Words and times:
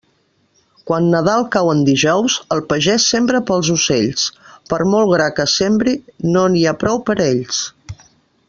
Quan 0.91 1.09
Nadal 1.15 1.43
cau 1.55 1.67
en 1.73 1.83
dijous, 1.89 2.37
el 2.55 2.63
pagés 2.71 3.05
sembra 3.13 3.43
pels 3.51 3.69
ocells; 3.75 4.25
per 4.73 4.81
molt 4.95 5.13
gra 5.15 5.31
que 5.41 5.49
sembre 5.57 5.97
no 6.33 6.49
n'hi 6.55 6.65
ha 6.73 6.77
prou 6.85 7.03
per 7.11 7.21
a 7.21 7.33
ells. 7.33 7.65